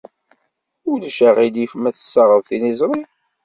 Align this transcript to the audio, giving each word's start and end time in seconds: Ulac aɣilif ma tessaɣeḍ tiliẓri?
Ulac 0.91 1.17
aɣilif 1.29 1.73
ma 1.81 1.89
tessaɣeḍ 1.95 2.41
tiliẓri? 2.47 3.01